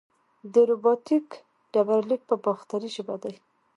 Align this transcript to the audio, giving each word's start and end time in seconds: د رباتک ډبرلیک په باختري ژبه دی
د 0.53 0.55
رباتک 0.69 1.27
ډبرلیک 1.73 2.21
په 2.29 2.35
باختري 2.45 2.89
ژبه 2.95 3.15
دی 3.23 3.35